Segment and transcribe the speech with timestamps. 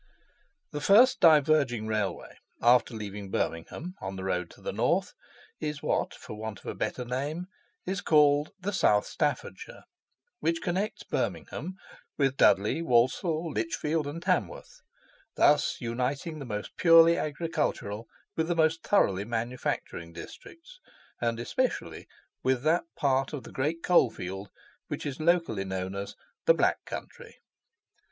[0.71, 5.13] The first diverging railway after leaving Handsworth, on the road to the north,
[5.59, 7.45] is what, for want of a better name,
[7.85, 9.83] is called the South Staffordshire,
[10.39, 11.75] which connects Birmingham
[12.17, 14.81] with Dudley, Walsall, Lichfield, and Tamworth,
[15.35, 20.79] thus uniting the most purely agricultural with the most thoroughly manufacturing districts,
[21.21, 22.07] and especially
[22.41, 24.49] with that part of the great coal field
[24.87, 26.15] which is locally known as
[26.47, 27.35] the "Black Country."